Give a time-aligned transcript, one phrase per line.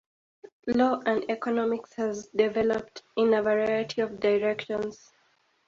[0.65, 5.11] Law and economics has developed in a variety of directions.